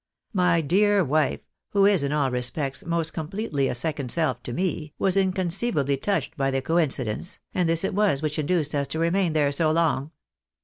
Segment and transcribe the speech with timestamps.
[0.33, 1.41] My dear wife,
[1.73, 5.95] who is in all respects most com pletely a second self to me, was inconceivably
[5.97, 9.51] touched by the coin cidence, and this it was which induced us to remain there
[9.51, 10.09] so long."